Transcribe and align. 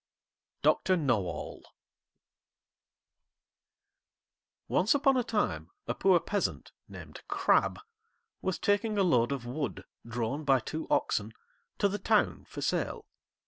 }]Doctor 0.63 0.97
Know 0.97 1.27
All 1.27 1.63
Once 4.67 4.95
upon 4.95 5.15
a 5.15 5.23
time 5.23 5.69
a 5.87 5.93
poor 5.93 6.19
Peasant, 6.19 6.71
named 6.89 7.21
Crabb, 7.27 7.77
was 8.41 8.57
taking 8.57 8.97
a 8.97 9.03
load 9.03 9.31
of 9.31 9.45
wood 9.45 9.85
drawn 10.03 10.43
by 10.43 10.59
two 10.59 10.87
oxen 10.89 11.33
to 11.77 11.87
the 11.87 11.99
town 11.99 12.45
for 12.45 12.61
sale. 12.61 13.05